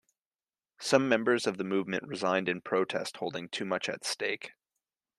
Some 0.79 1.07
members 1.07 1.45
of 1.45 1.57
the 1.57 1.63
movement 1.63 2.07
resigned 2.07 2.49
in 2.49 2.61
protest, 2.61 3.17
holding 3.17 3.49
too 3.49 3.65
much 3.65 3.87
at 3.87 4.03
stake. 4.03 4.53